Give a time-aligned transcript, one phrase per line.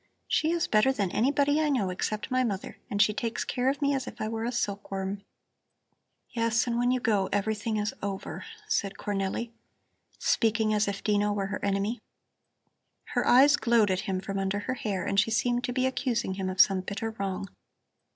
[0.27, 3.83] She is better than anybody I know except my mother, and she takes care of
[3.83, 5.21] me as if I were a silkworm."
[6.31, 9.51] "Yes, and when you go, everything is over," said Cornelli,
[10.17, 11.99] speaking as if Dino were her enemy.
[13.13, 16.33] Her eyes glowed at him from under her hair and she seemed to be accusing
[16.33, 17.47] him of some bitter wrong.